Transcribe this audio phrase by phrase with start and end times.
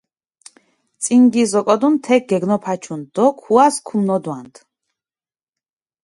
[1.07, 4.59] წინგის ოკოდუნ თექ გეგნოფაჩუნდჷ დო ქუას ქუმნოდვანდჷ.